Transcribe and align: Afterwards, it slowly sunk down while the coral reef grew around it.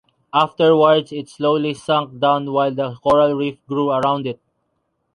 Afterwards, 0.33 1.11
it 1.11 1.29
slowly 1.29 1.75
sunk 1.75 2.19
down 2.19 2.51
while 2.51 2.73
the 2.73 2.95
coral 3.03 3.33
reef 3.35 3.63
grew 3.67 3.91
around 3.91 4.25
it. 4.25 4.39